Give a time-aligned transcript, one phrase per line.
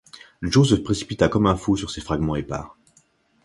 [0.41, 2.75] Joe se précipita comme un fou sur ces fragments épars.